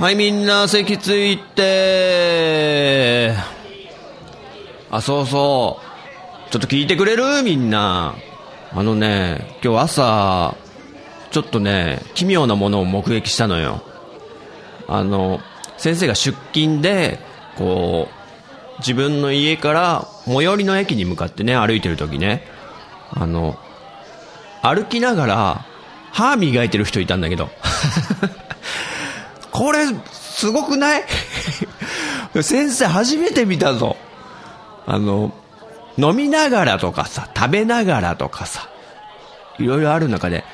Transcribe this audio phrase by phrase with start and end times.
[0.00, 3.34] はいみんな席ついて。
[4.90, 5.78] あそうそ
[6.48, 6.50] う。
[6.50, 7.42] ちょっと聞いてくれる？
[7.42, 8.14] みんな。
[8.72, 10.56] あのね今日朝
[11.30, 13.82] ちょっとね奇妙なものを目撃したのよ。
[14.88, 15.40] あの
[15.76, 17.18] 先生が出勤で
[17.58, 22.46] こう自分の家から最寄りの駅に向かってね歩いてる時ね。
[23.10, 23.58] あの
[24.62, 25.66] 歩きながら
[26.10, 27.50] 歯磨いてる人いたんだけど。
[29.60, 29.80] これ
[30.10, 31.02] すごくない？
[32.42, 33.96] 先生初めて見たぞ。
[34.86, 35.32] あの
[35.98, 38.68] 飲みながらとかさ食べながらとかさ
[39.58, 40.44] いろいろある中で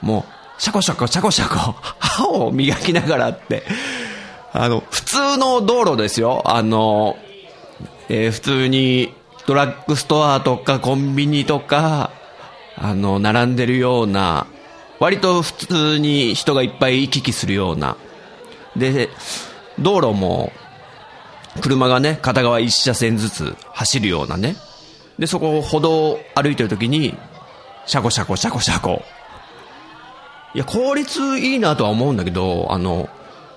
[0.00, 0.26] も
[0.58, 3.62] うシャコシャコシャコシャコ歯を磨きながらって。
[4.52, 6.42] あの普通の道路ですよ。
[6.44, 7.16] あの、
[8.08, 9.14] えー普通に
[9.46, 12.10] ドラッグストアとかコンビニとか
[12.76, 14.46] あの並んでるような
[14.98, 17.96] 割と普通に人がいっぱい行き来するような
[18.76, 19.10] で
[19.78, 20.52] 道路も
[21.60, 24.56] 車がね片側一車線ずつ走るようなね。
[25.18, 27.16] でそこを歩道を歩いてる時に
[27.86, 29.02] シャコシャコシャコシャコ。
[30.54, 33.08] いや効率いいなとは思うんだけどあの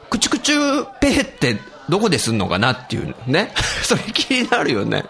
[0.09, 1.57] クチュクチュペーって
[1.89, 3.53] どこですんのかなっていうね。
[3.83, 5.05] それ気になるよね。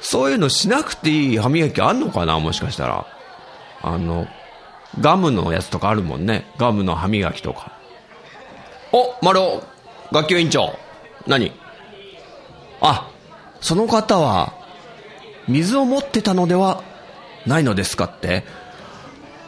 [0.00, 3.06] そういうのしなくていい歯磨きあんのかなもしかしたら。
[3.82, 4.26] あの
[5.00, 6.46] ガムのやつとかあるもんね。
[6.58, 7.79] ガムの歯磨きとか。
[8.92, 9.62] お、丸尾、
[10.12, 10.76] 学級委員長。
[11.26, 11.52] 何？
[12.80, 13.10] あ、
[13.60, 14.54] その方は、
[15.48, 16.82] 水を持ってたのでは
[17.46, 18.44] ないのですかって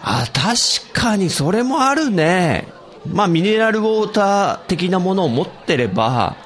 [0.02, 2.66] あ、確かにそれもあるね。
[3.06, 6.36] まあ、ミネラルウォーター的なものを持ってれば、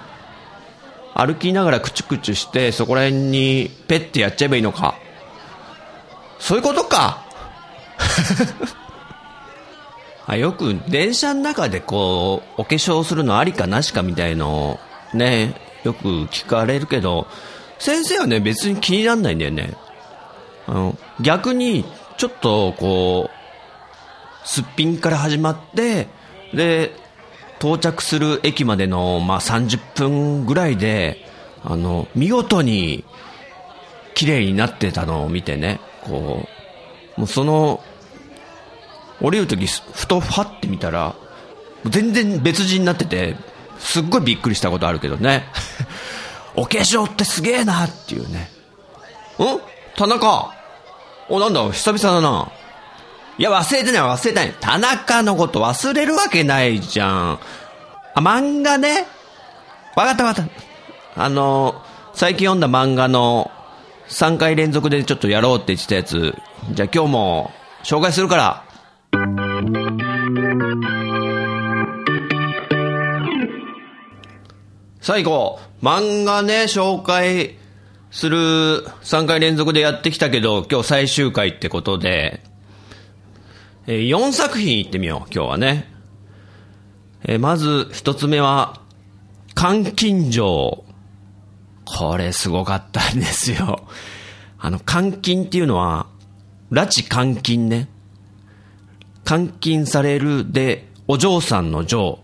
[1.14, 4.96] 歩きながらクチュクチュして、そこら辺にペッてやっちゃえばいいのか。
[6.38, 7.24] そういうことか。
[10.26, 14.80] あよく電車の中でこうお化粧するのありかなしかみたいの
[15.14, 15.54] ね
[15.84, 17.26] よく聞かれるけど
[17.78, 19.74] 先生はね別に気にならないんだよね。
[20.66, 21.84] あの逆に
[22.16, 26.08] ちょっとこうすっぴんから始まって
[26.52, 26.92] で
[27.58, 31.24] 到着する駅までの、まあ、30分ぐらいで
[31.62, 33.04] あの見事に
[34.14, 36.46] 綺麗になってたのを見てねこ
[37.16, 37.82] うもうその
[39.20, 41.14] 降りるとき、ふとファって見たら、
[41.84, 43.36] 全然別人になってて、
[43.78, 45.46] すっごいびっくりしたことあるけどね。
[46.56, 48.50] お化粧ってすげえなっていうね。
[49.38, 49.60] ん？
[49.96, 50.50] 田中？
[51.28, 52.50] お、なんだ、久々だな。
[53.38, 54.54] いや、忘れてない、忘れてない。
[54.58, 57.38] 田中のこと忘れるわけないじゃん。
[58.14, 59.06] あ、漫画ね。
[59.94, 60.48] わかったわかっ
[61.14, 61.22] た。
[61.22, 61.82] あの、
[62.14, 63.50] 最近読んだ漫画の
[64.08, 66.34] 3回連続でちょっとやろうって言ってたやつ。
[66.70, 67.52] じゃあ今日も
[67.84, 68.65] 紹介するから。
[75.00, 77.56] 最後、漫画ね、紹介
[78.10, 82.42] する3回連続でやってきたけど、今日最終回ってことで、
[83.86, 85.92] えー4作品いってみよう、今日はね。
[87.24, 88.80] えーまず一つ目は、
[89.54, 90.84] 監禁城。
[91.84, 93.86] これすごかったんですよ。
[94.58, 96.06] あの、監禁っていうのは、
[96.72, 97.88] 拉致監禁ね。
[99.28, 102.20] 監禁されるで、お嬢さんの嬢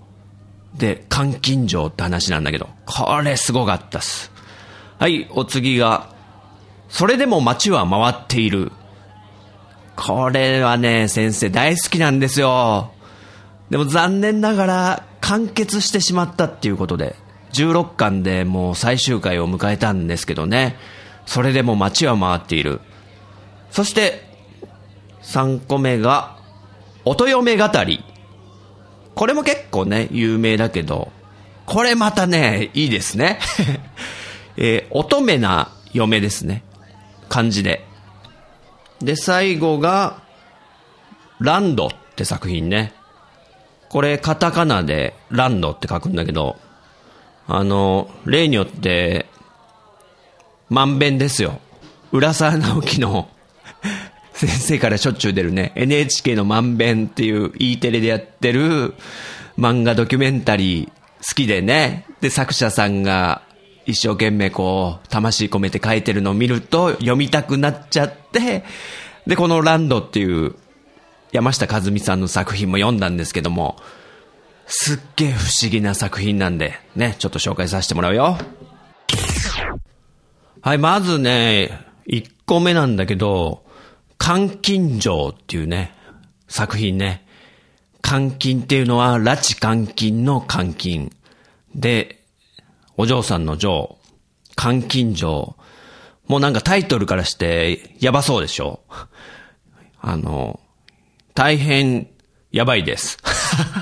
[0.75, 4.31] で、監禁城って話なんだけど、これすごかったっす。
[4.99, 6.15] はい、お次が、
[6.89, 8.73] それでも街は回っている。
[9.97, 12.93] これはね、先生大好きなんですよ。
[13.71, 17.17] でも残念ながら完結してしまったっていうことで、
[17.53, 20.77] 16巻でもう最終回を迎えたんですけどね。
[21.27, 22.81] それでも街は回っている。
[23.71, 24.25] そして、
[25.23, 26.37] 3個目が、
[27.05, 28.05] 音嫁語り。
[29.15, 31.11] これも結構ね、有名だけど、
[31.67, 33.39] これまたね、いいですね。
[34.57, 36.63] えー乙女な嫁ですね。
[37.29, 37.85] 漢字で。
[39.01, 40.23] で、最後が、
[41.41, 42.93] ランドって作品ね。
[43.89, 46.57] これカタカナでランドって書くんだけど、
[47.49, 49.27] あの、例によって、
[50.69, 51.61] まんべんですよ。
[52.13, 53.29] 浦沢直樹の
[54.47, 58.95] 先生からしょっちゅう出るね、NHK のまんべんっていう E テレでやってる
[59.57, 63.43] 漫画ドキュメンタリー好きでね、で、作者さんが
[63.87, 68.65] 一生懸命こう、魂込めて書いてるのを見ると読みたくなっちゃって、
[69.29, 70.57] で、このランドっていう
[71.31, 73.77] 山下和美さんの作品も読んだんですけども、
[74.67, 78.39] すっげえ不思議な作品なんで、ね、ちょっと紹介させてもらうよ。
[80.63, 83.62] はい、まずね、1個目なんだけど、
[84.25, 85.93] 監禁城っていうね、
[86.47, 87.27] 作品ね。
[88.09, 91.13] 監禁っていうのは、拉致監禁の監禁。
[91.75, 92.25] で、
[92.97, 93.99] お嬢さんの嬢、
[94.63, 95.57] 監禁城。
[96.29, 98.81] もうなんかタイトルからして、やばそうでしょ
[100.01, 100.61] あの、
[101.35, 102.09] 大変、
[102.53, 103.19] やばいです。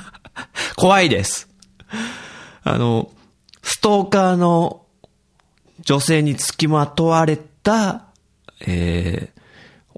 [0.76, 1.48] 怖いです。
[2.62, 3.10] あの、
[3.62, 4.86] ストーカーの
[5.80, 8.06] 女性につきまとわれた、
[8.60, 9.39] えー、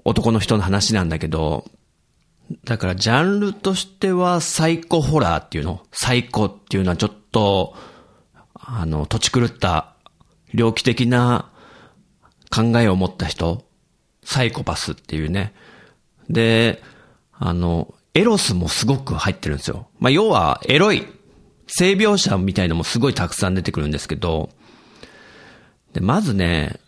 [0.05, 1.65] 男の人の話なんだけど、
[2.65, 7.75] だからジャンルとしてはサイコホラーっていうの、サイコっていうのはちょっと、
[8.53, 9.95] あの、土地狂った
[10.53, 11.51] 猟奇的な
[12.49, 13.65] 考えを持った人、
[14.23, 15.53] サイコパスっていうね。
[16.29, 16.81] で、
[17.33, 19.87] あの、エロスもすごく入ってるんですよ。
[19.99, 21.07] まあ、要は、エロい、
[21.67, 24.49] 性描写みたいのもすごいたくさん出てくるんですけど、
[25.93, 26.79] で、まずね、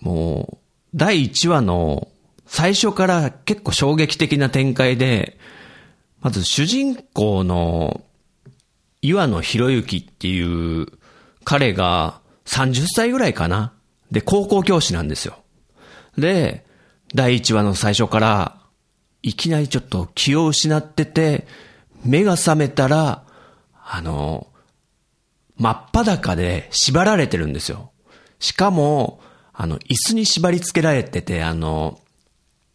[0.00, 2.08] もう、第1話の
[2.48, 5.38] 最初から結構衝撃的な展開で、
[6.20, 8.00] まず主人公の
[9.02, 10.86] 岩野博之っていう
[11.44, 13.74] 彼が30歳ぐらいかな。
[14.10, 15.38] で、高校教師なんですよ。
[16.16, 16.64] で、
[17.14, 18.58] 第1話の最初から、
[19.22, 21.46] いきなりちょっと気を失ってて、
[22.04, 23.24] 目が覚めたら、
[23.84, 24.46] あの、
[25.56, 27.92] 真っ裸で縛られてるんですよ。
[28.38, 29.20] しかも、
[29.52, 32.00] あの、椅子に縛り付けられてて、あの、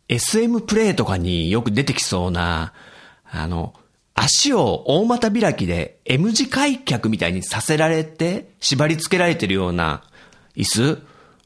[0.10, 2.74] SM プレイとかによく出てきそうな、
[3.30, 3.74] あの、
[4.16, 10.04] 足を大股開きで M 字開脚みたいにさせられて、縛り付けられてるような
[10.56, 11.02] 椅子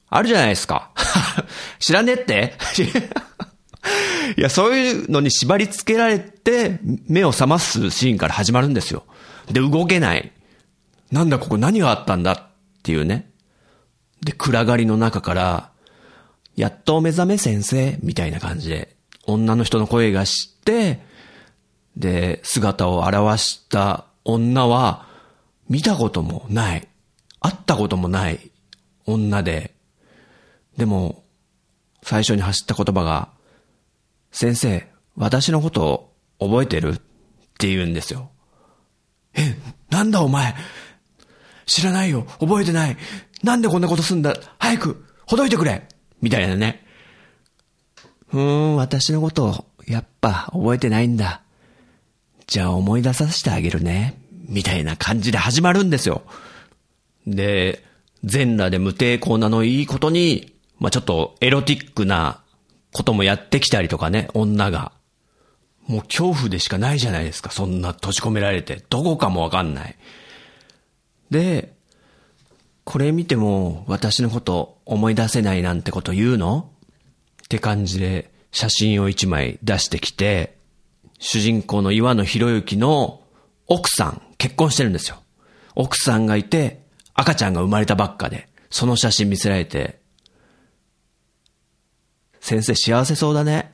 [0.09, 0.91] あるじゃないですか。
[1.79, 2.53] 知らねえって
[4.37, 9.05] いや、そういうのに縛り付けられて、目を覚ますシーンから始まるんですよ。
[9.51, 10.31] で、動けない。
[11.11, 12.39] なんだここ何があったんだっ
[12.83, 13.29] ていうね。
[14.21, 15.71] で、暗がりの中から、
[16.57, 20.99] やっとお目覚め先生みたいな感じで、女の人の声がして、
[21.95, 25.07] で、姿を現した女は、
[25.69, 26.87] 見たこともない、
[27.39, 28.51] 会ったこともない
[29.05, 29.75] 女で、
[30.77, 31.23] でも、
[32.03, 33.29] 最初に走った言葉が、
[34.31, 36.93] 先生、私のことを覚えてる？
[36.93, 36.97] っ
[37.59, 38.29] て言うんですよ。
[39.35, 39.55] え、
[39.89, 40.55] なんだお前？
[41.65, 42.25] 知らないよ。
[42.39, 42.97] 覚えてない。
[43.43, 44.35] なんでこんなことすんだ？
[44.57, 45.87] 早くほどいてくれ。
[46.21, 46.85] みたいなね。
[48.33, 51.41] うーん、私のこと、やっぱ覚えてないんだ。
[52.47, 54.19] じゃあ思い出させてあげるね。
[54.47, 56.21] みたいな感じで始まるんですよ。
[57.25, 57.83] で、
[58.23, 62.41] 全裸で無抵抗なのいいことに、まあ、ちょっとエロティックな
[62.91, 64.91] こともやってきたりとかね、女が。
[65.87, 67.51] もう恐怖でしかないじゃないですか。
[67.51, 68.83] そんな閉じ込められて。
[68.89, 69.95] どこかもわかんない。
[71.29, 71.73] で、
[72.89, 76.71] これ見ても私のこと思い出せないなんてこと言うの？
[77.43, 80.57] って感じで写真を一枚出してきて、
[81.19, 83.19] 主人公の岩野博之の
[83.67, 85.17] 奥さん、結婚してるんですよ。
[85.75, 86.81] 奥さんがいて、
[87.13, 89.99] 赤ちゃんが生まれたばっかで、その写真見せられて、
[92.39, 93.73] 先生幸せそうだね。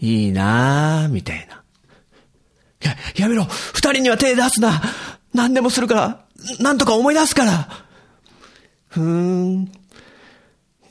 [0.00, 1.64] いいなぁ、みたいな。
[2.80, 4.80] や、やめろ二人には手出すな
[5.34, 6.24] 何でもするから
[6.60, 7.87] なんとか思い出すから
[8.88, 9.64] ふーん。
[9.64, 9.68] っ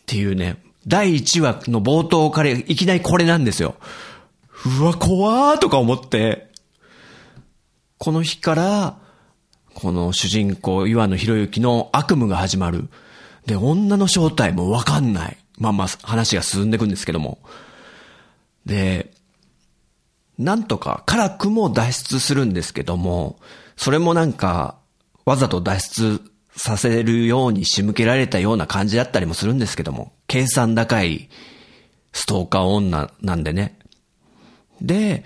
[0.06, 3.76] ていうね、第1話の冒頭からいきなりこれなんですよ。
[4.80, 6.48] うわ、怖ーとか思って、
[7.98, 8.98] この日から、
[9.74, 12.90] この主人公、岩野博之の悪夢が始まる。
[13.46, 15.38] で、女の正体もわかんない。
[15.58, 17.40] まあまあ、話が進んでいくんですけども。
[18.66, 19.12] で、
[20.38, 23.40] なんとか、辛くも脱出するんですけども、
[23.76, 24.78] それもなんか、
[25.26, 31.30] わざと脱出させるように仕向けられたような感じだったりもするんですけども、計算高い
[32.12, 33.80] ストーカー女なんでね。
[34.82, 35.24] で、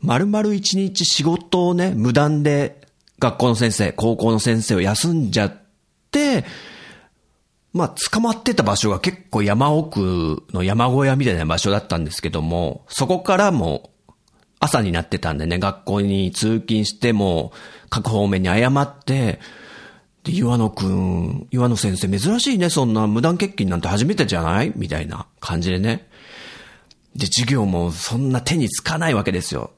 [0.00, 2.80] 丸々一日仕事をね、無断で
[3.18, 5.52] 学校の先生、高校の先生を休んじゃっ
[6.10, 6.44] て、
[7.72, 13.90] まあ、捕まってた場所が結構山奥の山小屋みたいな場所だったんですけども、そこからも
[14.58, 17.52] 朝になってたんでね、学校に通勤しても、
[17.90, 19.40] 各方面に謝って、
[20.24, 24.72] で、岩野くん、岩野先生珍しいね、そんな無断欠勤なんて初めてじゃない？
[24.76, 26.08] みたいな感じでね。
[27.16, 29.72] で、授業もそんな手につかないわけですよ。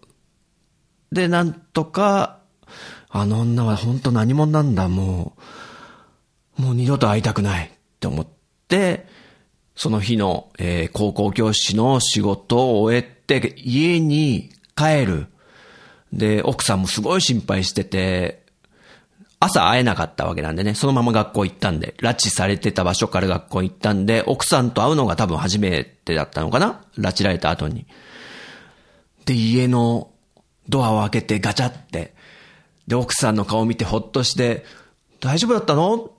[1.12, 2.40] で、なんとか、
[3.08, 5.36] あの女は本当何者なんだ、も
[6.58, 7.70] う、もう二度と会いたくないっ
[8.00, 8.26] て思っ
[8.68, 9.06] て、
[9.76, 15.26] その日の、えー、高校教師の仕事を終えて、家に帰る。
[16.12, 18.41] で、奥さんもすごい心配してて、
[19.44, 26.82] 朝会えなかったわけなんでね、そのまま学校行ったんで、拉致されてた場所から学校行ったんで、奥さんと会うのが多分初めてだったのかな。
[26.96, 27.86] 拉致られた後に。
[29.24, 30.10] で、家の
[30.68, 32.14] ドアを開けてガチャって、
[32.86, 34.64] で、奥さんの顔見てほっとして、
[35.20, 36.10] 大丈夫だったの？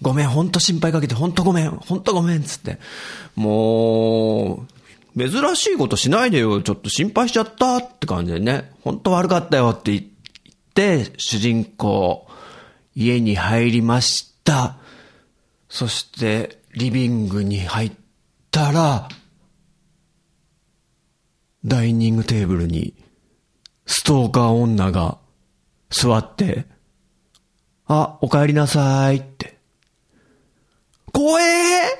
[0.00, 2.78] ごめん、ほんと心配かけて、ほんとごめん、ほんとごめん、つって。
[3.36, 4.66] も
[5.16, 10.04] う、珍しいことしないでよ、ちょっと心配しちゃったって感じでね、ほんと悪かったよって言っ
[10.74, 12.26] て、主人公、
[12.94, 14.76] 家に入りました。
[15.68, 17.92] そして、リビングに入っ
[18.50, 19.08] たら、
[21.64, 22.94] ダイニングテーブルに、
[23.86, 25.18] ストーカー女が
[25.90, 26.66] 座って、
[27.86, 29.58] あ、お帰りなさいって。
[31.12, 31.44] 怖え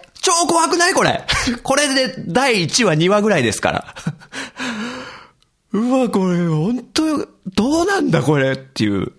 [0.08, 0.94] ー超怖くない？
[0.94, 1.26] これ
[1.64, 3.94] これで第1話2話ぐらいですから
[5.72, 9.12] うわ、これ、本当どうなんだこれっていう。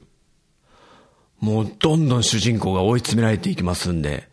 [1.43, 4.29] もう、どんどん主人公が追い詰められていきますんで。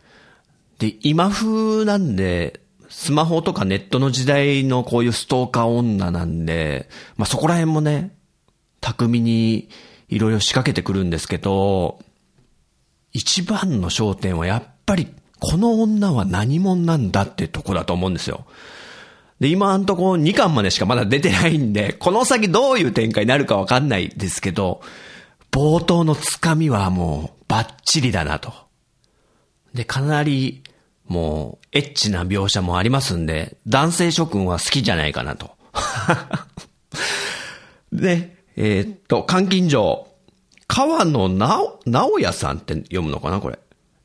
[0.79, 6.87] で、今風なんで、スマホとかネットの時代のこういうストーカー女なんで、
[7.17, 8.15] まあ、そこら辺もね、
[8.79, 9.67] 巧みに
[10.07, 11.99] いろいろ仕掛けてくるんですけど、
[13.11, 15.09] 一番の焦点はやっぱり
[15.41, 18.45] この女は何者なんだってとこだと思うんですよ。
[19.41, 24.81] で、今んとこ2巻までしかまだ出てないんで、この先どういう展開になるかわかんないですけど、
[25.51, 28.53] 冒頭のつかみはもうバッチリだなと。
[29.73, 30.63] で、かなり
[31.07, 35.51] もうエッチな描写もありますんで、男性諸君は好きじゃないかなと。
[37.91, 40.07] で、えー、っと、監禁場。
[40.67, 43.59] 川野直、直也さんって読むのかなこれ。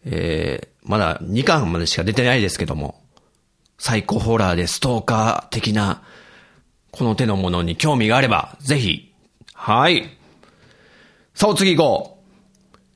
[0.05, 3.01] えー、まだ2巻までしか出てないですけども、
[3.79, 6.03] サイコホラーでストーカー的な、
[6.91, 9.13] この手のものに興味があれば、ぜひ。
[9.55, 10.11] はい。
[11.37, 12.19] さあ、お次行こ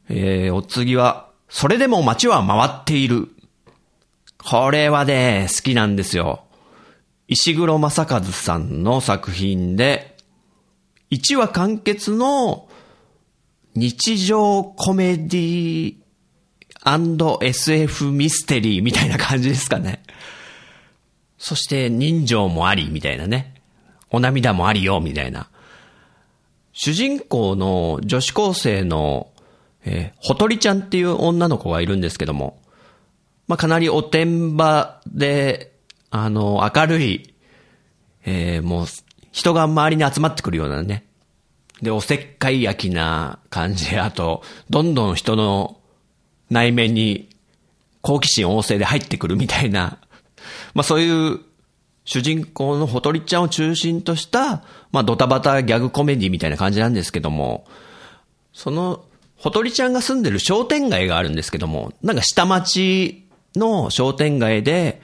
[0.09, 0.15] う。
[0.15, 3.29] えー、お次は、それでも街は回っている。
[4.39, 6.45] これはね、好きなんですよ。
[7.29, 10.17] 石黒正和さんの作品で、
[11.11, 12.71] 1話完結の
[13.75, 15.97] 日常コメディ
[16.83, 20.03] &SF ミステリーみたいな感じですかね。
[21.37, 23.61] そして人情もありみたいなね。
[24.11, 25.50] お涙もありよみたいな。
[26.73, 29.31] 主人公の女子高生の、
[29.85, 32.61] えー、ほとりちゃんっていう女の子がいるんですけども、
[33.49, 35.73] まあ、かなりおてんばで、
[36.11, 37.35] あの、明るい、
[38.25, 38.87] えー、もう、
[39.33, 41.05] 人が周りに集まってくるようなね。
[41.83, 45.79] で、おせっかい焼きな感じで、 あと、どんどん人の
[46.51, 47.29] 内面に
[48.03, 49.99] 好奇心旺盛で入ってくるみたいな、
[50.75, 51.41] まあそういう
[52.05, 57.67] 主人公のほとりちゃんを中心とした、まあドタバタギャグコメディみたいな感じなんですけども、
[58.53, 59.05] その、
[59.37, 63.27] ほとりちゃんが住んでる商店街があるんですけども、なんか下町
[63.57, 65.01] の商店街で、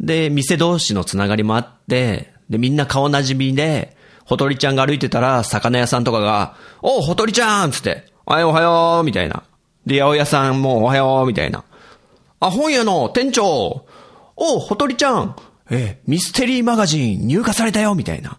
[0.00, 9.44] で、店同士のつながりもあって、で、みんな顔なじみで、ほとりちゃんが歩いてたら、魚屋さんとかが、おう、ほとりちゃんつって、はようおはようみたいな。
[9.86, 11.64] で、八百屋さんもおはよう、みたいな。
[12.40, 13.86] あ、本屋の店長
[14.36, 15.36] おう、ほとりちゃん
[15.70, 18.38] えミステリーマガジン入荷されたよ、みたいな。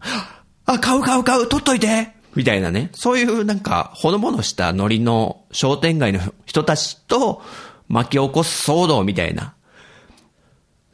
[0.66, 2.90] あ、買う買う買う、取っといてみたいなね。
[2.94, 7.42] そういうなんか、ほのぼのしたノリの商店街の人たちと
[7.90, 9.56] 巻き起こす騒動みたいな。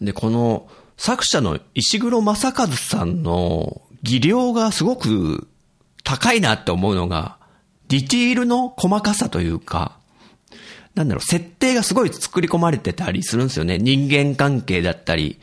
[0.01, 5.47] で、この作者の石黒正和さんの技量がすごく
[6.03, 7.37] 高いなって思うのが、
[7.89, 9.97] ディティールの細かさというか、
[10.95, 13.77] なんだろう、設定がすごい作り込まれてたりするんですよね。
[13.77, 15.39] 人間関係だったり、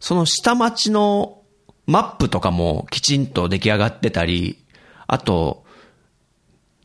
[0.00, 1.42] その下町の
[1.86, 4.58] マップとかもきちんと出来上がってたり、
[5.06, 5.64] あと、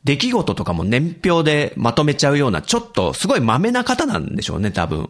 [0.03, 5.09] 出来事とかも年表でまとめちゃうような、ちょっとすごい豆な方なんでしょうね、多分。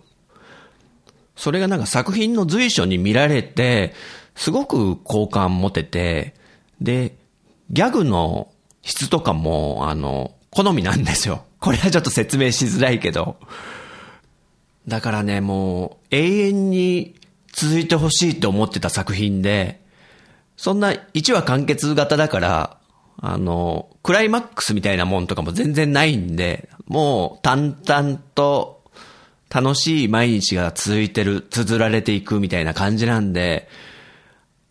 [1.36, 3.94] それがなんか作品の随所に見られて、
[4.36, 6.36] すごく好感持てて、
[6.82, 7.16] で、
[7.72, 8.50] ギャグの
[8.84, 11.46] 質とかも、あの、好みなんですよ。
[11.60, 13.38] これはちょっと説明しづらいけど。
[14.88, 17.16] だからね、もう、永遠に
[17.56, 19.82] 続いてほしいって思ってた作品で、
[20.58, 22.78] そんな1話完結型だから、
[23.22, 28.84] あの、クライマックスみたいなもんとかも全然ないんで、もう淡々と
[29.50, 33.70] 楽しい毎日が続いてる、綴られていくみたいな感じなんで、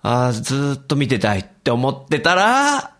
[0.02, 2.94] ああ、ずっと見てたいって思ってたら、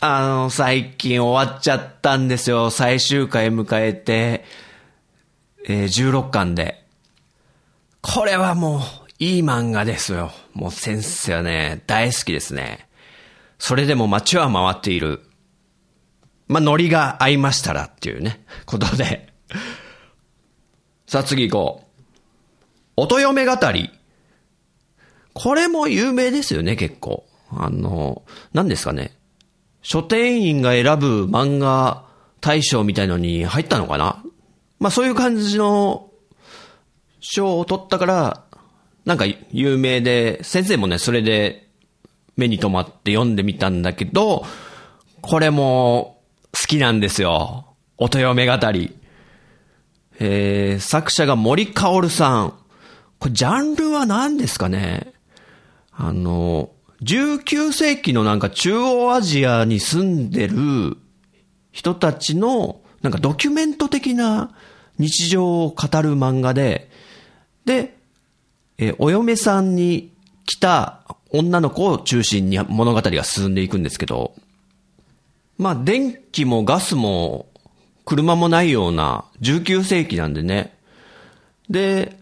[0.00, 2.68] あの、最近終わっちゃったんですよ。
[2.68, 4.44] 最終回迎えて、
[5.66, 6.84] えー16巻で。
[8.02, 10.32] これはもう、いい漫画ですよ。
[10.54, 12.88] もう先生はね、大好きですね。
[13.58, 15.20] それでも街は回っている。
[16.48, 19.32] まあ、ノリが合いましたらっていうね、ことで。
[21.06, 22.02] さあ次行こう。
[22.96, 23.90] 音嫁語り。
[25.32, 27.24] これも有名ですよね、結構。
[27.50, 29.16] あの、何ですかね。
[29.82, 32.04] 書店員が選ぶ漫画
[32.40, 34.24] 大賞みたいのに入ったのかな
[34.80, 36.10] まあそういう感じの
[37.20, 38.44] 賞を取ったから、
[39.04, 41.68] なんか有名で、先生もね、それで
[42.36, 44.44] 目に留まって読んでみたんだけど、
[45.20, 46.20] これも
[46.58, 47.74] 好きなんですよ。
[47.98, 48.96] 音嫁語り。
[50.20, 52.54] えー、作者が森かおるさん。
[53.18, 55.12] これジャンルは何ですかね？
[55.92, 56.70] あの、
[57.02, 60.96] 19世紀のなんか中央アジアに住んでる
[61.72, 64.54] 人たちのなんかドキュメント的な
[64.98, 66.90] 日常を語る漫画で、
[67.64, 67.96] で、
[68.78, 70.12] えーお嫁さんに
[70.46, 71.00] 来た
[71.30, 74.34] 女の子を中心に物語が進んでいくんですけど、
[75.58, 77.46] まあ電気もガスも
[78.04, 80.76] 車もないような19世紀なんでね。
[81.68, 82.18] で、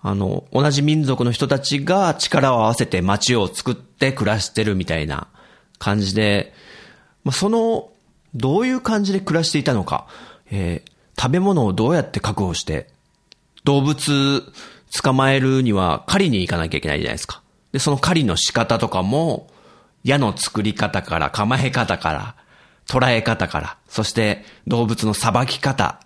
[0.00, 5.28] あの、同じ民族の人たちが力を合わせて街を作って暮らしてるみたいな
[5.78, 6.52] 感じで、
[7.22, 7.90] まあ、その、
[8.34, 10.06] どういう感じで暮らしていたのか、
[10.50, 12.88] えー食べ物をどうやって確保して、
[13.64, 14.42] 動物
[14.94, 17.42] 捕まえるには狩りに行かなきゃいけないじゃないですか。
[17.72, 19.48] で、その狩りの仕方とかも、
[20.04, 22.34] 矢の作り方から、構え方から、
[22.86, 26.00] 捉え方から、そして動物の裁き方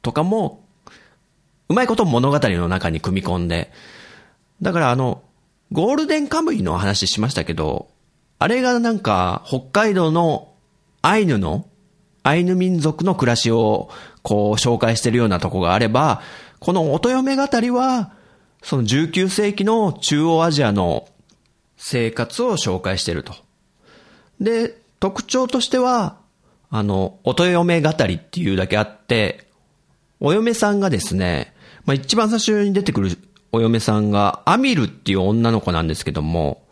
[0.00, 0.64] とかも、
[1.68, 3.70] うまいこと物語の中に組み込んで、
[4.60, 5.22] だからあの、
[5.70, 7.88] ゴールデンカムイの話しましたけど、
[8.38, 10.52] あれがなんか北海道の
[11.00, 11.66] アイヌの、
[12.24, 13.90] アイヌ民族の暮らしを
[14.22, 16.22] こう紹介してるようなとこがあれば、
[16.58, 18.12] この音嫁語りは、
[18.62, 21.08] その19世紀の中央アジアの
[21.76, 23.34] 生活を紹介してると。
[24.40, 26.16] で、特徴としては、
[26.70, 29.46] あの、音嫁語りっていうだけあって、
[30.20, 31.52] お嫁さんがですね、
[31.84, 33.18] まあ、一番最初に出てくる
[33.50, 36.62] お嫁さんが、アミルっていう女の子なんですけども、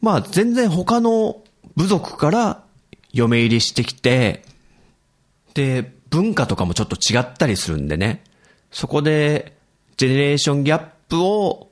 [0.00, 1.42] まあ、全然他の
[1.76, 2.64] 部族から
[3.12, 4.44] 嫁入りしてきて、
[5.54, 8.22] で、文化とかもちょっと違ったりするんでね、
[8.70, 9.56] そこで、
[9.96, 11.70] ジェネレーションギャップを、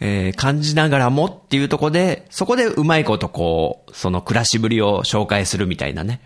[0.00, 6.20] えー感じながらもっていうとこで、そこでうまいことこう、その暮らしぶりを紹介するみたいなね。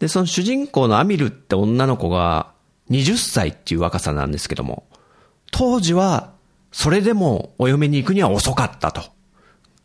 [0.00, 2.52] で、その主人公のアミルって女の子が
[2.90, 4.86] 20歳っていう若さなんですけども、
[5.50, 6.32] 当時は
[6.72, 9.02] それでもお嫁に行くには遅かったと。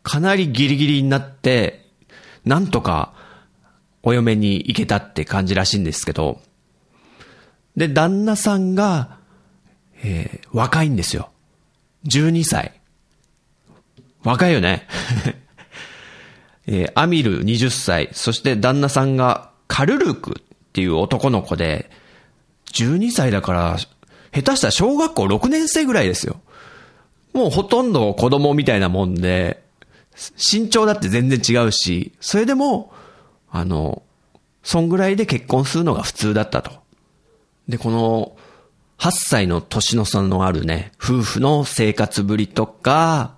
[0.02, 1.86] かなりギリギリになって、
[2.44, 3.14] なんとか
[4.02, 6.40] お嫁に行けたって感じらしいんですけど、
[7.76, 9.18] で、旦那さんが、
[10.04, 11.30] えー若いんですよ。
[12.06, 12.72] 12歳。
[14.22, 14.86] 若いよね。
[16.66, 21.90] えーアミル20歳、そして旦那さんがカルルクっていう男の子で、
[22.72, 23.78] 12歳だから、
[24.32, 26.40] 下手したら小学校6年生ぐらいですよ。
[27.32, 29.64] もうほとんど子供みたいなもんで、
[30.36, 32.92] 身長だって全然違うし、それでも、
[33.50, 34.02] あの、
[34.62, 36.72] そんぐらいで結婚するのが普通だったと。
[37.68, 38.36] で、この、
[38.98, 43.36] 8歳の年の差のあるね、夫婦の生活ぶりとか、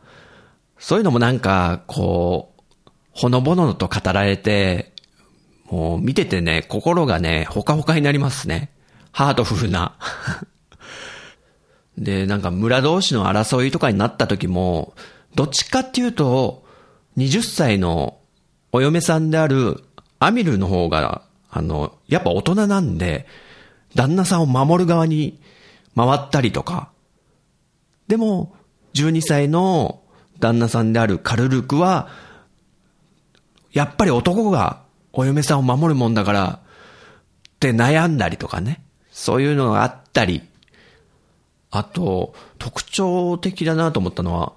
[0.79, 4.93] そういうのもなんか、こう、ほのぼのと語られて、
[5.71, 8.71] もう見ててね、心がね、ほかほかになりますね。
[9.11, 9.97] ハートフルな。
[11.99, 14.95] で、なんか村同士の争いとかになった時も、
[15.35, 16.65] どっちかっていうと、
[17.17, 18.19] 20歳の
[18.73, 19.83] お嫁さんである
[20.19, 23.27] アミルの方が、あの、やっぱ大人なんで、
[23.97, 25.41] 旦那さんを守る側に
[25.97, 26.91] 回ったりとか。
[28.07, 28.55] でも、
[28.95, 30.03] 12歳の
[30.39, 32.09] 旦那さんであるカルルクは、
[33.73, 34.83] やっぱり男が
[35.13, 36.61] お嫁さんを守るもんだから、
[37.57, 38.85] って悩んだりとかね。
[39.11, 40.43] そういうのがあったり。
[41.71, 44.53] あと、特徴的だなと思ったのは、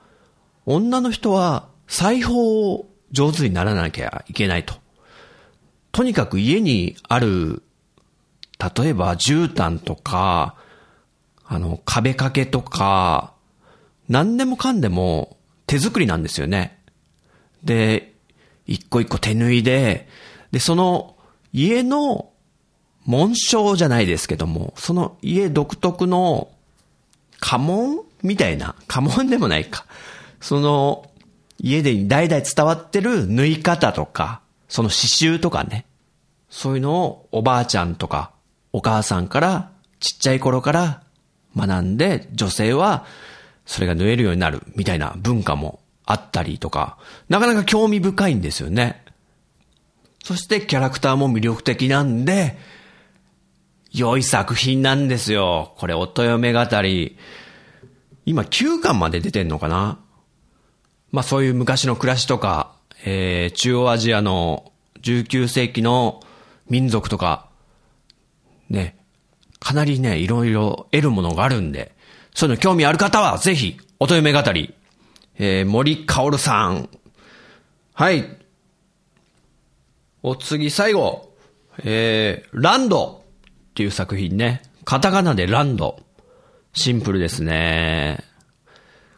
[0.66, 4.76] 女の人は裁縫を上手にならなきゃいけないと。
[5.92, 7.64] とにかく家にある、
[8.60, 10.56] 例えば絨毯とか、
[11.46, 13.34] あの、壁掛けとか、
[14.10, 16.78] 何でもかんでも手作りなんですよね。
[17.64, 18.14] で、
[18.68, 20.10] 一個一個手縫いで、
[20.52, 21.16] で、その
[21.54, 22.30] 家の
[23.06, 26.50] 紋章じゃないですけども、その家独特の
[27.40, 29.86] 家紋みたいな、家紋でもないか。
[30.42, 31.10] その
[31.60, 35.86] 家で代々伝わってる縫い方とか、その刺繍とかね。
[36.50, 38.32] そういうのをおばあちゃんとか
[38.72, 41.04] お母さんからちっちゃい頃から
[41.56, 43.06] 学んで女性は
[43.66, 46.98] それが縫えるようになるみたいな文化もあったりとか、
[47.30, 49.04] なかなか興味深いんですよね。
[50.24, 52.58] そしてキャラクターも魅力的なんで、
[53.92, 55.74] 良い作品なんですよ。
[55.78, 57.18] これ、乙女語り。
[58.26, 60.00] 今9巻まで出てんのかな？
[61.12, 62.74] まあそういう昔の暮らしとか、
[63.06, 66.22] えー、中央アジアの19世紀の
[66.70, 67.49] 民族とか、
[68.70, 68.98] ね、
[69.60, 71.96] かなりね、いろいろ得るものがあるんで、
[72.34, 74.74] そういうの興味ある方は、ぜひ、乙女語り、
[75.38, 76.90] えー、森かおるさん。
[77.94, 78.38] はい。
[80.22, 81.34] お次、最後。
[81.84, 83.24] えー、ランド
[83.70, 84.62] っていう作品ね。
[84.86, 86.00] カタカナでランド。
[86.74, 88.24] シンプルですね。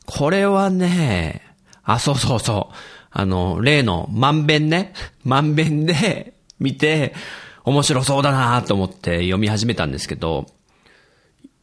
[0.06, 1.42] これはね、
[1.84, 2.76] あ、そうそうそう。
[3.12, 4.94] あの、例の万遍ね。
[5.24, 7.14] 万遍で見て、
[7.64, 10.48] 面白そうだなと思って読み始めたんですけど、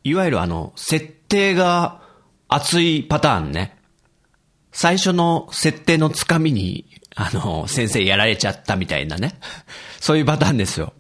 [0.04, 2.00] いわゆるあの、設定が
[2.48, 3.76] 熱いパターンね。
[4.72, 9.38] 最初の設定のつかみに、あの、先生やられちゃったみたいなね。
[10.00, 10.92] そういうパターンですよ。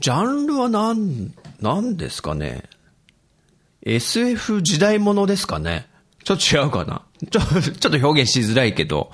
[0.00, 2.64] ジャンルはなん、なんですかね。
[3.82, 5.88] SF 時代物ですかね。
[6.22, 7.02] ちょっと違うかな。
[7.30, 9.10] ちょ、ちょっと表現しづらいけど。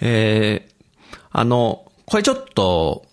[0.00, 3.06] えー、あの、これちょっと、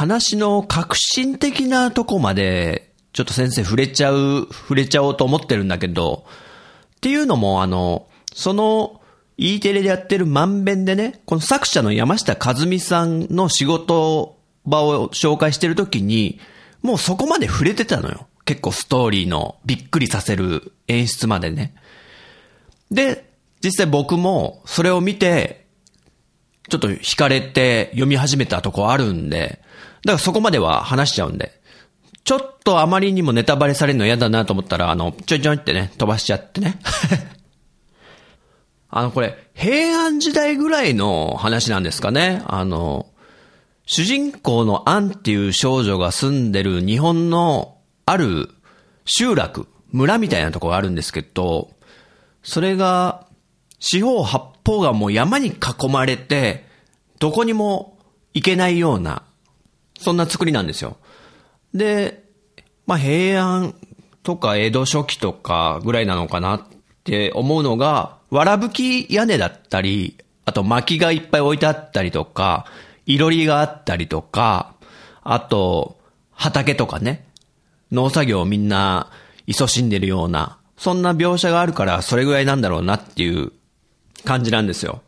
[0.00, 6.24] 話の革新的なとこまで、ちょっと先生触れちゃう、触れちゃおうと思ってるんだけど、
[6.96, 9.02] っていうのも、あの、その、
[9.36, 16.40] E テレでやってる万遍でね、この作者の山下和美さんの仕事場を紹介してるときに、
[16.80, 18.26] もうそこまで触れてたのよ。
[18.46, 21.74] 結構ストーリーのびっくりさせる演出までね。
[22.90, 23.30] で、
[23.62, 25.66] 実際僕もそれを見て、
[26.70, 29.60] ちょっと惹かれて読み始めたとこあるんで、
[30.04, 31.58] だからそこまでは話しちゃうんで。
[32.24, 36.78] ちょっとあまりにもネタバレされるの嫌だなと思ったら、あの、ちょいちょいってね、飛ばしちゃってね。
[38.90, 42.42] あの、これ、平安時代ぐらいの話なんですかね。
[42.46, 43.06] あの、
[43.86, 48.50] 主人公のアンっていう少女が住んでる日本のある
[49.04, 51.70] 集落、村みたいなとこがあるんですけど、
[52.42, 53.26] それが
[53.80, 56.66] 四方八方がもう山に囲まれて、
[57.18, 57.98] どこにも
[58.34, 59.24] 行けないような、
[60.00, 60.96] そんな作りなんですよ。
[61.74, 62.24] で、
[62.86, 63.74] まあ平安
[64.22, 66.62] とか江戸初期とかぐらいなのかなっ
[67.04, 72.66] て思うのが、わらぶき屋根だったり、あと薪がいっぱい置いてあったりとか、
[73.06, 74.74] いろりがあったりとか、
[75.22, 75.98] あと、
[76.32, 77.26] 畑とかね、
[77.92, 79.10] 農作業をみんな、
[79.46, 83.52] 勤しんでるような、そんな描写があるから、それぐらいなんだろうなっていう
[84.24, 85.02] 感じなんですよ。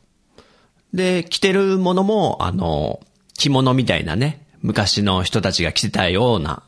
[0.92, 3.00] で、着てるものも、あの、
[3.34, 6.62] 着物みたいなね、昔の人たちが着てたような。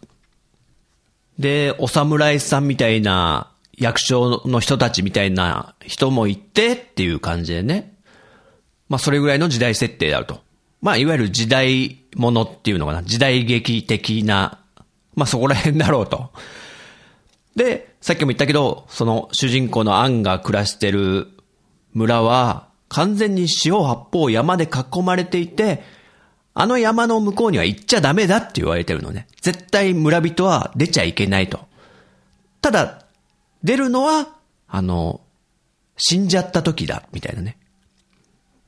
[1.38, 7.96] で、お侍さんみたいな、役所の人たちみたいな人もいてっていう感じでね。
[8.88, 10.40] まあ、それぐらいの時代設定であると。
[10.80, 13.02] まあ、いわゆる時代ものっていうのかな。
[13.02, 14.60] 時代劇的な、
[15.16, 16.30] まあ、そこら辺だろうと。
[17.56, 21.28] で、さっきも言ったけど、その主人公のアンが暮らしてる
[21.94, 25.82] 村は、完全に四方八方山で囲まれていて、
[26.54, 29.26] あの山の向こうには行っちゃダメだって言われてるのね。
[29.40, 31.66] 絶対村人は出ちゃいけないと。
[32.60, 33.04] ただ、
[33.64, 34.28] 出るのは、
[34.68, 35.20] あの、
[35.96, 37.58] 死んじゃった時だ、みたいなね。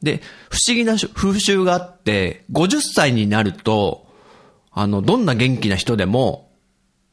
[0.03, 0.21] で、
[0.51, 4.07] 不思議な風習があって、50歳になると、
[4.73, 6.51] あの、どんな元気な人でも、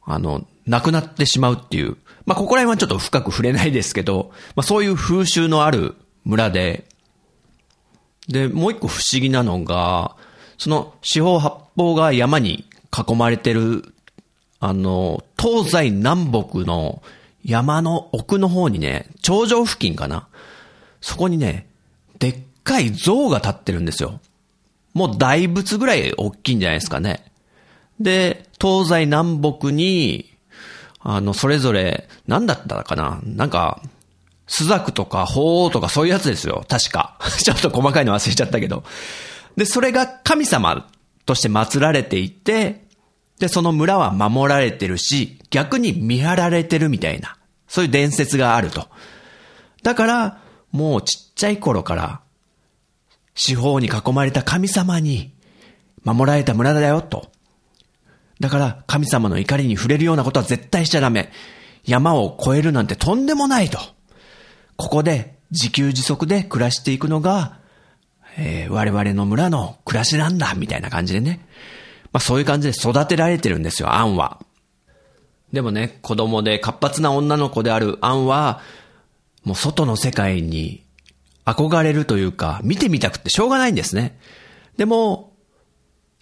[0.02, 1.96] あの、亡くなってしまうっていう。
[2.26, 6.86] まあ、ここら辺はちょっと深く触れないですけど、まあ、そういう風習のある村で、
[8.28, 10.16] で、もう一個不思議なのが、
[10.58, 13.94] その四方八方が山に囲まれてる、
[14.60, 17.02] あの、東西南北の
[17.44, 20.28] 山の奥の方にね、頂上付近かな。
[21.00, 21.66] そこにね、
[22.18, 24.20] でっかい像が立ってるんですよ。
[24.94, 27.24] もう大仏ぐらい大きいんじゃないですかね。
[28.00, 30.32] で、東西南北に、
[31.00, 33.82] あの、それぞれ、何だったかななんか、
[34.46, 36.64] スザクとか鳳凰とかそういうやつですよ。
[36.68, 37.18] 確か。
[37.42, 38.84] ちょっと細かいの忘れちゃったけど。
[39.56, 40.88] で、それが神様
[41.26, 42.84] として祀られていて、
[43.38, 47.36] で、その村は守られてるし、逆に見張られてるみたいな、
[47.68, 48.88] そういう伝説があると。
[49.82, 50.40] だから、
[50.72, 52.20] もうちっちゃい頃から、
[53.34, 55.32] 四方に囲まれた神様に
[56.04, 57.30] 守られた村だよ、と。
[58.40, 61.30] だから神様の怒りに触れるようなことは絶対しちゃダメ。
[61.84, 63.78] 山を越えるなんてとんでもないと。
[64.76, 67.58] ここで自給自足で暮らしていくのが、
[68.36, 71.46] えー、我々の村の暮らしなんだ、みたいな感じでね。
[72.12, 74.40] まあそういう感じで育てられてるんですよ、アンは。
[75.52, 78.60] でもね、子供で活発な女の子であるアンは、
[79.44, 80.84] もう外の世界に
[81.44, 84.18] 憧れるというか、見てみたくてしょうがないんですね。
[84.76, 85.32] でも、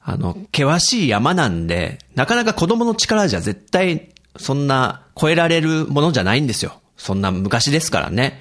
[0.00, 6.80] あの、険しい山なんで、なかなか子供の力じゃ絶対、そんな超えられるものじゃないんですよ。
[6.96, 8.40] そんな昔ですからね。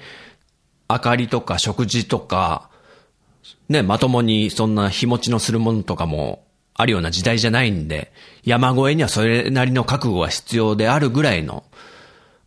[0.90, 2.68] 明かりとか食事とか、
[3.68, 8.12] ね、まともにそんな日持ちのするものとかもあるような時代じゃないんで、
[8.44, 11.64] 山越えにはそれなりの覚悟が必要であるぐらいの、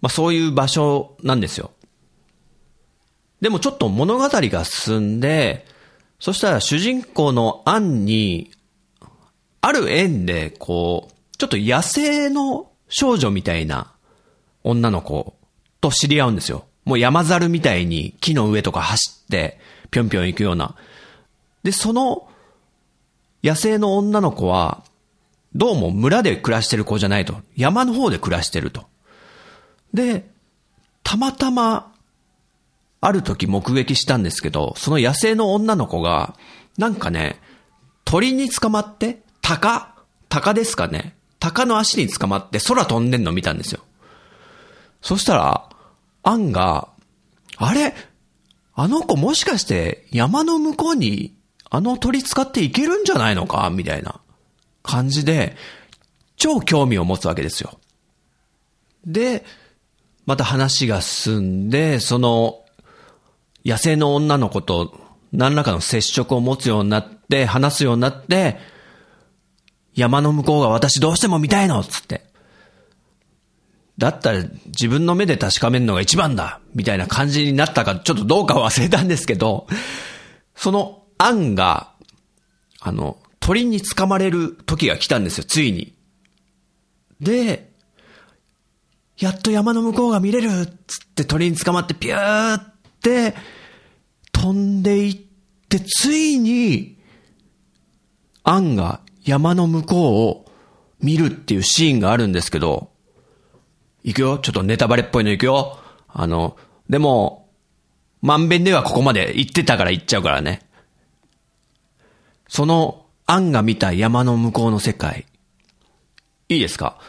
[0.01, 1.71] まあそういう場所なんですよ。
[3.41, 5.65] でもちょっと物語が進んで、
[6.19, 8.51] そしたら主人公のアンに、
[9.61, 13.91] ある縁で、こう、ちょっと野生の少女みたいな
[14.63, 15.35] 女の子
[15.81, 16.65] と知り合うんですよ。
[16.85, 19.59] もう山猿みたいに木の上とか走って、
[19.91, 20.75] ぴょんぴょん行くような。
[21.65, 22.29] で、その
[23.43, 24.83] 野生の女の子は、
[25.55, 27.41] どうも村で暮らしてる子じゃないと。
[27.55, 28.85] 山の方で暮らしてると。
[29.91, 30.29] で、
[31.01, 31.91] たまたま、
[33.01, 36.35] ある時目撃したんですけど、その野生の女の子が、
[36.77, 37.41] なんかね、
[38.03, 39.95] 鳥に捕まって、鷹
[40.29, 41.15] 鷹ですかね。
[41.39, 43.83] 鷹の足に捕まって空飛んでんの見たんですよ。
[45.01, 45.69] そしたら、
[46.21, 46.89] アンが、
[47.57, 47.95] あれ？
[48.75, 51.34] あの子もしかして山の向こうに
[51.69, 53.69] あの鳥使っていけるんじゃないのか？
[53.69, 54.21] みたいな
[54.83, 55.55] 感じで、
[56.37, 57.79] 超興味を持つわけですよ。
[59.05, 59.45] で、
[60.25, 62.63] また話が進んで、その、
[63.65, 64.99] 野生の女の子と
[65.31, 68.57] 何らかの接触を持つようになって、話すようになって、
[69.93, 72.25] 山の向こうが私どうしても見たいのつって。
[73.97, 79.67] だったら自分の目で確かめるのが一番だみたいな感じになったか、ちょっとどうか忘れたんですけど、
[80.53, 81.93] そのアンが、
[82.79, 85.93] あの、鳥に掴まれる時が来たんですよ、ついに。
[87.21, 87.71] で、
[89.17, 93.33] やっと山の向こうが見れるっつって鳥に捕まってピューって
[94.33, 95.15] 飛んでいっ
[95.69, 96.97] て、ついに、
[98.43, 100.45] アンが山の向こうを
[100.99, 102.91] 見るっていうシーンがあるんですけど、
[104.03, 106.57] 行くよちょっとネタバレっぽいの行くよあの、
[106.89, 107.49] でも、
[108.21, 110.64] まんべんではここまで行ってたから行っちゃうからね。
[112.47, 115.25] その、アンが見た山の向こうの世界。
[116.47, 116.99] いいですか？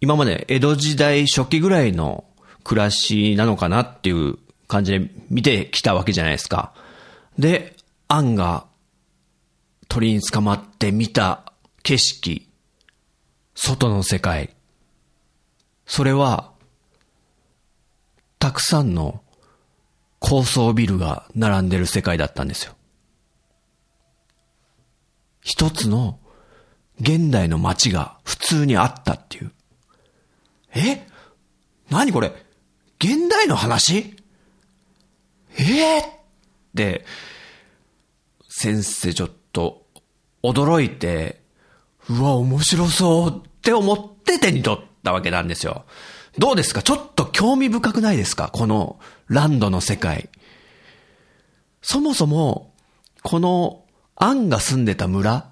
[0.00, 2.24] 今まで江戸時代初期ぐらいの
[2.64, 6.74] 暮らしなのかなっていう感じで見てきたわけじゃないですか。
[7.38, 7.76] で、
[8.08, 8.66] アンが
[9.88, 11.52] 鳥に捕まって見た
[11.82, 12.48] 景色、
[13.54, 14.54] 外の世界。
[15.86, 16.52] それは、
[18.38, 19.22] たくさんの
[20.18, 22.75] 高層ビルが並んでる世界だったんですよ。
[25.46, 26.18] 一つの
[27.00, 29.52] 現代の街が普通にあったっていう。
[30.74, 31.06] え？
[31.88, 32.32] 何これ？
[32.98, 34.16] 現代の話？
[35.56, 35.62] え？
[35.62, 36.10] えー、っ
[36.74, 37.04] て、
[38.48, 39.86] 先生ちょっと
[40.42, 41.40] 驚いて、
[42.10, 45.84] うわ、面白そうって思って手に取ったわけなんですよ。
[46.38, 46.82] どうですか？
[46.82, 48.50] ちょっと興味深くないですか？
[48.52, 50.28] このランドの世界。
[51.82, 52.74] そもそも、
[53.22, 53.84] この
[54.16, 55.50] アンが住んでた村、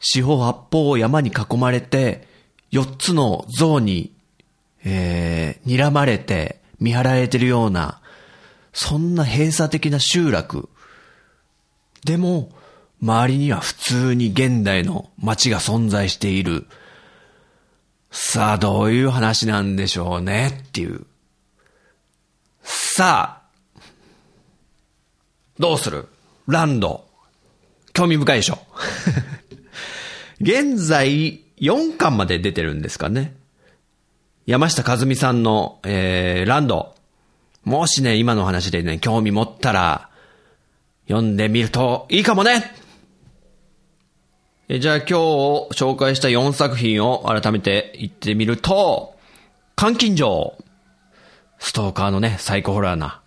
[0.00, 2.26] 四方八方を山に囲まれて、
[2.70, 4.12] 四つの像に、
[4.84, 8.00] えー、睨まれて、見張られてるような、
[8.72, 10.68] そんな閉鎖的な集落。
[12.04, 12.50] でも、
[13.02, 16.66] 周りには普通に現代の街が存在している。
[18.12, 21.04] さあ、どういう話なんでしょうねっていう。
[22.62, 23.80] さあ、
[25.58, 26.08] どうする？
[26.46, 27.07] ランド。
[27.98, 28.58] 興味深いでしょ
[30.40, 33.34] 現在、4巻まで出てるんですかね。
[34.46, 36.94] 山下和美さんの、えー、ランド。
[37.64, 40.10] もしね、今の話でね、興味持ったら、
[41.08, 42.72] 読んでみるといいかもね
[44.68, 45.14] えじゃあ今日
[45.72, 49.16] 紹介した4作品を改めて言ってみると、
[49.76, 50.56] 監禁城。
[51.58, 53.22] ストーカーのね、サイコホラーな。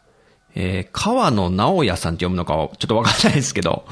[0.56, 3.86] えー、川野直也さんって読むのかちょっとわかんないですけど、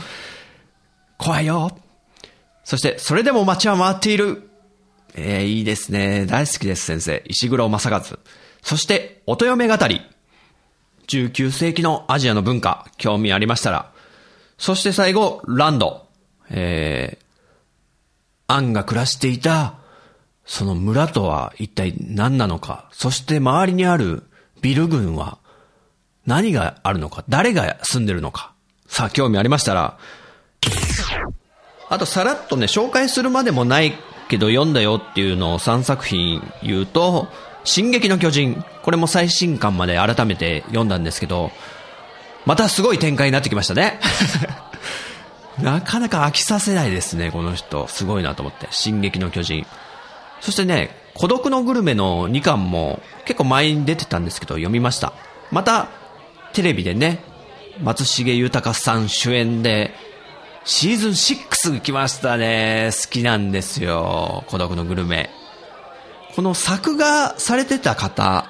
[1.20, 1.78] 怖いよ。
[2.64, 4.50] そして、それでも街は回っている。
[5.16, 6.26] えー、いいですね。
[6.26, 7.24] 大好きです、先生。
[7.28, 8.02] 石黒正和。
[8.62, 10.02] そして、音嫁語り。
[11.08, 13.92] 19世紀のアジアの文化、興味ありましたら、
[14.58, 16.08] そして最後、ランド。
[16.52, 19.76] えー、アンが暮らしていた、
[20.46, 22.88] その村とは一体何なのか。
[22.94, 24.24] そして周りにある
[24.62, 25.38] ビル群は
[26.26, 27.26] 何があるのか。
[27.28, 28.54] 誰が住んでるのか。
[28.88, 29.98] さあ、興味ありましたら、
[31.90, 33.94] あとさらっとね、紹介するまでもない
[34.30, 37.28] けど読んだよっていうのを3作品言うと、
[37.64, 38.64] 進撃の巨人。
[38.84, 41.52] これも最新刊まで改めて読んだんですけど、
[42.46, 44.00] またすごい展開になってきましたね。
[45.60, 47.88] なかなか飽きさせないですね、この人。
[47.88, 48.68] すごいなと思って。
[48.72, 49.68] 進撃の巨人。
[50.40, 55.14] そしてね、孤独のグルメの2巻も結構前に出てたんですけど、読みました。
[55.52, 55.90] また、
[56.54, 57.24] テレビでね、
[57.82, 59.94] 松重豊さん主演で、
[60.66, 62.92] シーズン6来ましたね。
[62.92, 64.44] 好きなんですよ。
[64.48, 65.30] 孤独のグルメ。
[66.36, 68.46] この作画されてた方、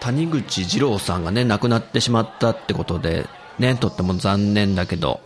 [0.00, 3.26] 谷口二郎さんがね、亡くなってしまったってことで、
[3.58, 5.20] ね、とっても残念だけど。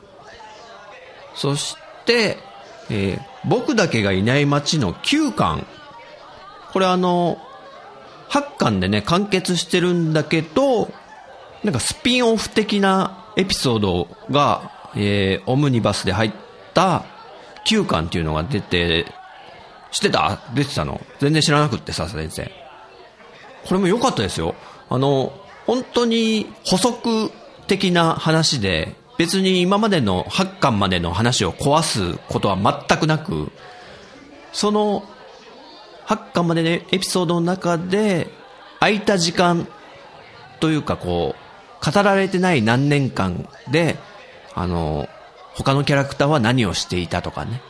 [1.35, 2.39] そして、
[2.91, 5.67] えー、僕だけがいない街の9巻。
[6.73, 7.39] これあの、
[8.31, 10.91] 8巻でね、完結してるんだけど、
[11.63, 16.33] なんかスピンオフ的なエピソードがえー、オムニバスで入っ
[16.75, 17.05] た
[17.67, 19.07] 9巻っていうのが出て、
[19.91, 20.41] 知ってた？
[20.55, 21.01] 出てたの？
[21.21, 22.51] 全然知らなくってさ、先生。
[23.67, 24.55] これも良かったですよ。
[24.89, 25.33] あの、
[25.67, 27.31] 本当に補足
[27.67, 32.57] 的な話で、別に今までの8巻までの話を壊すことは
[32.89, 33.51] 全くなく、
[34.53, 35.03] その
[36.07, 38.29] 8巻までのエピソードの中で、
[38.79, 39.67] 空いた時間
[40.61, 43.97] というかこう、語られてない何年間で、
[44.57, 45.09] あの、
[45.55, 47.61] 他のキャラクターは何をしていたとかね。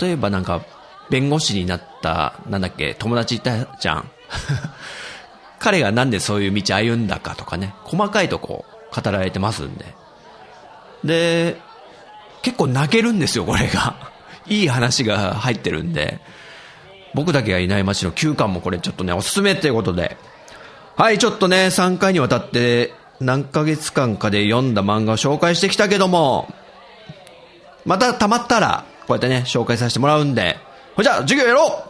[0.00, 0.62] 例えばなんか、
[1.08, 4.10] 弁護士になった、なんだっけ、友達いたじゃん。
[5.58, 8.64] 彼がなんでそういう道歩んだかとかね、細かいとこ
[8.94, 9.86] 語られてますんで。
[11.02, 11.56] で、
[12.42, 14.12] 結構泣けるんですよ、これが。
[14.46, 16.20] いい話が入ってるんで。
[17.14, 20.18] 僕だけがいない街の9巻もこれちょっとね、おすすめっていうことで。
[20.96, 26.48] はい、ちょっとね、3回にわたって何ヶ月間かで読んだ漫画を紹介してきたけども、
[27.84, 30.56] また溜まったら、こうやってね、紹介させてもらうんで、
[30.96, 31.89] ほいじゃあ、授業やろう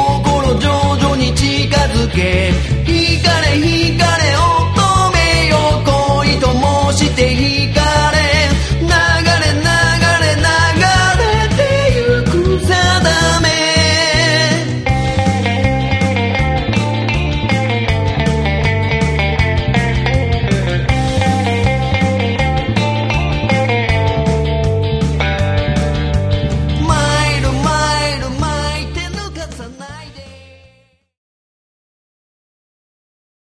[1.91, 2.51] ひけ。
[2.85, 5.55] 惹かれ惹かれ乙女よ。
[5.85, 6.47] 恋と
[6.93, 7.79] 申して惹か
[8.11, 8.20] れ。